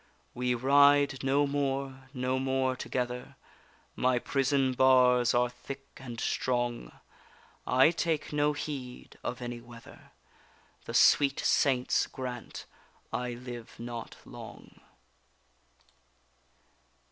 We 0.33 0.55
ride 0.55 1.21
no 1.23 1.45
more, 1.45 2.09
no 2.11 2.39
more 2.39 2.75
together; 2.75 3.35
My 3.95 4.17
prison 4.17 4.73
bars 4.73 5.35
are 5.35 5.47
thick 5.47 5.85
and 5.97 6.19
strong, 6.19 6.91
I 7.67 7.91
take 7.91 8.33
no 8.33 8.53
heed 8.53 9.19
of 9.23 9.43
any 9.43 9.61
weather, 9.61 10.11
The 10.85 10.95
sweet 10.95 11.39
Saints 11.41 12.07
grant 12.07 12.65
I 13.13 13.33
live 13.35 13.75
not 13.77 14.15
long. 14.25 14.81